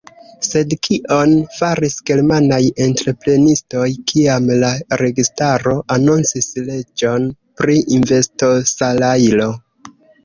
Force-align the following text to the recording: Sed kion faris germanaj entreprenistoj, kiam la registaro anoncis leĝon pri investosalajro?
Sed 0.45 0.71
kion 0.85 1.33
faris 1.57 1.95
germanaj 2.09 2.59
entreprenistoj, 2.85 3.85
kiam 4.13 4.49
la 4.63 4.71
registaro 5.03 5.75
anoncis 5.97 6.49
leĝon 6.71 7.29
pri 7.61 7.77
investosalajro? 8.01 9.53